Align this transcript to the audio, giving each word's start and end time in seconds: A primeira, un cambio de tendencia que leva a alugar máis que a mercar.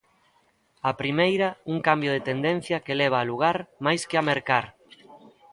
A 0.89 0.91
primeira, 1.01 1.49
un 1.73 1.77
cambio 1.87 2.11
de 2.15 2.25
tendencia 2.29 2.83
que 2.85 2.97
leva 3.01 3.15
a 3.17 3.23
alugar 3.27 3.57
máis 3.85 4.01
que 4.09 4.17
a 4.17 4.25
mercar. 4.29 4.65